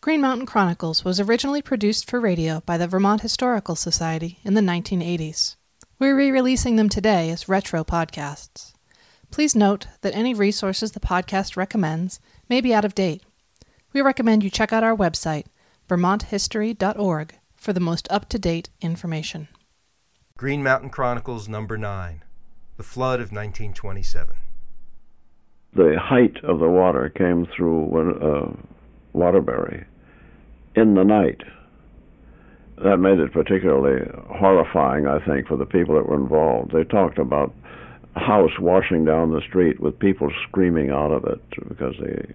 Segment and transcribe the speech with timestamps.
[0.00, 4.60] Green Mountain Chronicles was originally produced for radio by the Vermont Historical Society in the
[4.60, 5.56] 1980s.
[5.98, 8.74] We're re releasing them today as retro podcasts.
[9.32, 13.24] Please note that any resources the podcast recommends may be out of date.
[13.92, 15.46] We recommend you check out our website,
[15.88, 19.48] vermonthistory.org, for the most up to date information.
[20.36, 22.22] Green Mountain Chronicles number 9
[22.76, 24.36] The Flood of 1927.
[25.74, 28.77] The height of the water came through uh,
[29.12, 29.86] Waterbury
[30.74, 31.40] in the night.
[32.84, 36.72] That made it particularly horrifying, I think, for the people that were involved.
[36.72, 37.52] They talked about
[38.14, 42.32] a house washing down the street with people screaming out of it because they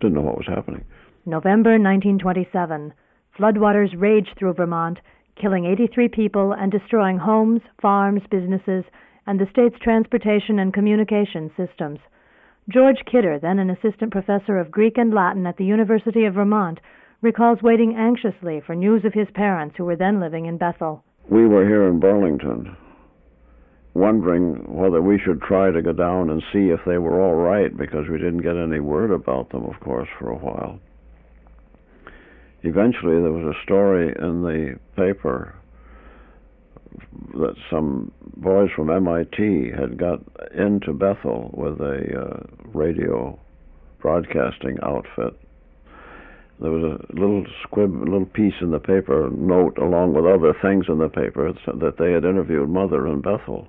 [0.00, 0.84] didn't know what was happening.
[1.24, 2.92] November 1927.
[3.38, 4.98] Floodwaters raged through Vermont,
[5.40, 8.84] killing 83 people and destroying homes, farms, businesses,
[9.26, 11.98] and the state's transportation and communication systems.
[12.68, 16.80] George Kidder, then an assistant professor of Greek and Latin at the University of Vermont,
[17.20, 21.04] recalls waiting anxiously for news of his parents who were then living in Bethel.
[21.28, 22.74] We were here in Burlington,
[23.92, 27.74] wondering whether we should try to go down and see if they were all right
[27.76, 30.78] because we didn't get any word about them, of course, for a while.
[32.62, 35.54] Eventually, there was a story in the paper
[37.34, 38.10] that some
[38.44, 40.20] boys from MIT had got
[40.54, 43.38] into Bethel with a uh, radio
[44.00, 45.32] broadcasting outfit.
[46.60, 50.54] There was a little squib, a little piece in the paper, note along with other
[50.60, 53.66] things in the paper that they had interviewed Mother in Bethel,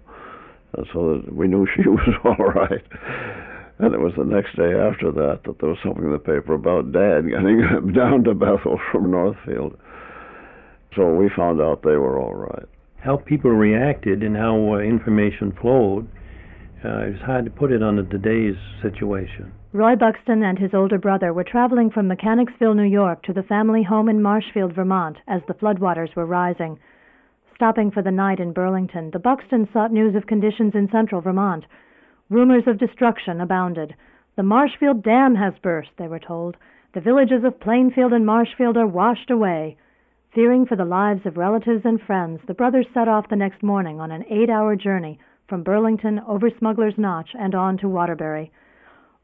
[0.74, 2.84] and so that we knew she was all right.
[3.80, 6.54] And it was the next day after that that there was something in the paper
[6.54, 9.80] about Dad getting down to Bethel from Northfield.
[10.96, 15.52] So we found out they were all right how people reacted and how uh, information
[15.62, 16.08] flowed,
[16.84, 19.52] uh, it's hard to put it under today's situation.
[19.74, 23.84] Roy Buxton and his older brother were traveling from Mechanicsville, New York to the family
[23.84, 26.80] home in Marshfield, Vermont, as the floodwaters were rising.
[27.56, 31.66] Stopping for the night in Burlington, the Buxtons sought news of conditions in central Vermont.
[32.30, 33.96] Rumors of destruction abounded.
[34.36, 36.58] The Marshfield Dam has burst, they were told.
[36.94, 39.78] The villages of Plainfield and Marshfield are washed away.
[40.36, 44.02] Fearing for the lives of relatives and friends, the brothers set off the next morning
[44.02, 48.52] on an eight hour journey from Burlington over Smuggler's Notch and on to Waterbury.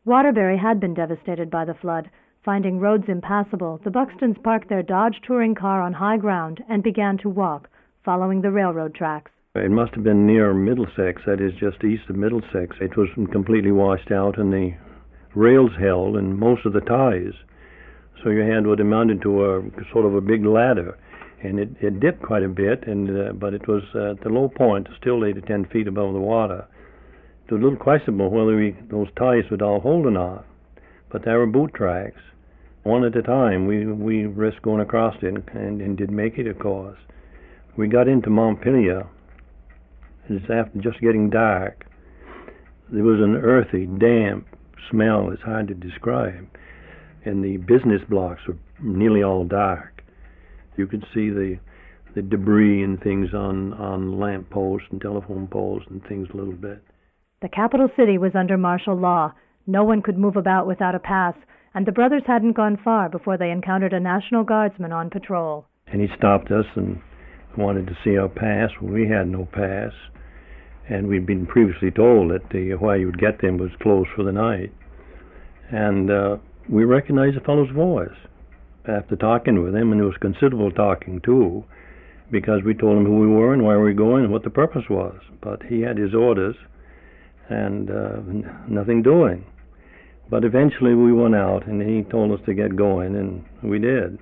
[0.05, 2.09] Waterbury had been devastated by the flood.
[2.45, 7.17] Finding roads impassable, the Buxtons parked their Dodge touring car on high ground and began
[7.17, 7.67] to walk,
[8.05, 9.31] following the railroad tracks.
[9.55, 12.77] It must have been near Middlesex, that is just east of Middlesex.
[12.79, 14.75] It was completely washed out and the
[15.35, 17.33] rails held and most of the ties.
[18.23, 19.61] So your hand would amounted to a
[19.91, 20.97] sort of a big ladder,
[21.41, 24.29] and it, it dipped quite a bit, and uh, but it was uh, at the
[24.29, 26.67] low point, still eight to ten feet above the water.
[27.47, 30.45] It was a little questionable whether we, those ties would all hold or not,
[31.11, 32.21] but there were boot tracks.
[32.83, 36.47] One at a time, we we risked going across it, and, and did make it,
[36.47, 36.99] of course.
[37.75, 39.07] We got into Montpelier.
[40.29, 41.85] It's after just getting dark.
[42.91, 44.45] There was an earthy, damp
[44.89, 45.31] smell.
[45.31, 46.47] It's hard to describe
[47.25, 50.03] and the business blocks were nearly all dark.
[50.77, 51.59] You could see the
[52.15, 56.53] the debris and things on on lamp posts and telephone poles and things a little
[56.53, 56.83] bit.
[57.41, 59.33] The capital city was under martial law.
[59.65, 61.35] No one could move about without a pass,
[61.73, 65.65] and the brothers hadn't gone far before they encountered a National Guardsman on patrol.
[65.87, 67.01] And he stopped us and
[67.57, 68.69] wanted to see our pass.
[68.81, 69.91] Well, we had no pass,
[70.89, 74.23] and we'd been previously told that the where you would get them was closed for
[74.23, 74.73] the night.
[75.71, 76.37] And uh,
[76.69, 78.17] we recognized the fellow's voice
[78.87, 81.63] after talking with him, and there was considerable talking too,
[82.31, 84.49] because we told him who we were and where we were going and what the
[84.49, 85.15] purpose was.
[85.41, 86.55] But he had his orders,
[87.49, 88.17] and uh,
[88.67, 89.45] nothing doing.
[90.29, 94.17] But eventually we went out, and he told us to get going, and we did.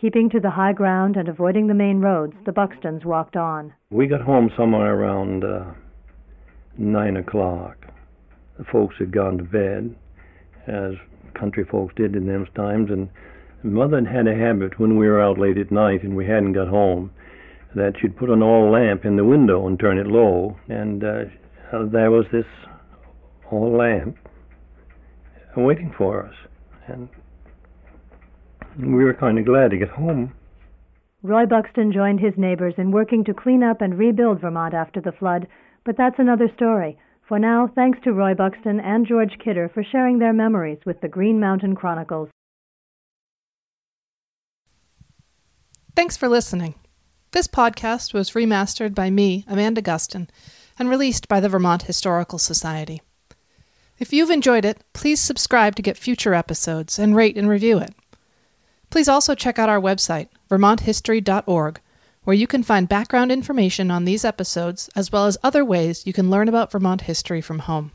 [0.00, 3.72] Keeping to the high ground and avoiding the main roads, the Buxtons walked on.
[3.90, 5.64] We got home somewhere around uh,
[6.76, 7.76] nine o'clock.
[8.58, 9.94] The folks had gone to bed,
[10.66, 10.94] as
[11.38, 12.90] country folks did in those times.
[12.90, 13.08] And
[13.62, 16.68] mother had a habit when we were out late at night and we hadn't got
[16.68, 17.10] home
[17.74, 21.24] that she'd put an oil lamp in the window and turn it low, and uh,
[21.92, 22.46] there was this
[23.52, 24.16] oil lamp
[25.56, 26.34] waiting for us,
[26.86, 27.08] and
[28.78, 30.32] we were kind of glad to get home.
[31.22, 35.12] Roy Buxton joined his neighbors in working to clean up and rebuild Vermont after the
[35.12, 35.46] flood,
[35.84, 36.98] but that's another story.
[37.26, 41.08] For now, thanks to Roy Buxton and George Kidder for sharing their memories with the
[41.08, 42.28] Green Mountain Chronicles.
[45.96, 46.74] Thanks for listening.
[47.30, 50.28] This podcast was remastered by me, Amanda Gustin,
[50.78, 53.00] and released by the Vermont Historical Society.
[53.98, 57.94] If you've enjoyed it, please subscribe to get future episodes and rate and review it.
[58.90, 61.80] Please also check out our website, vermonthistory.org,
[62.24, 66.12] where you can find background information on these episodes as well as other ways you
[66.12, 67.92] can learn about Vermont history from home.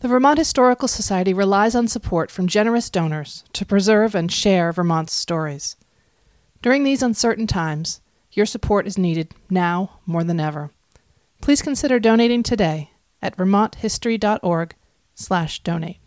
[0.00, 5.12] The Vermont Historical Society relies on support from generous donors to preserve and share Vermont's
[5.12, 5.74] stories.
[6.62, 8.00] During these uncertain times,
[8.32, 10.70] your support is needed now more than ever.
[11.40, 15.98] Please consider donating today at vermonthistory.org/donate.